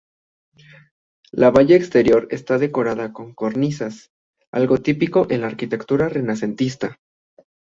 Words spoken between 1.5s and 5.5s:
valla exterior está decorada con cornisas, algo típico en la